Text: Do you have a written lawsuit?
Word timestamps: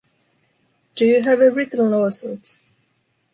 Do 0.95 1.05
you 1.05 1.21
have 1.21 1.41
a 1.41 1.51
written 1.51 1.91
lawsuit? 1.91 2.57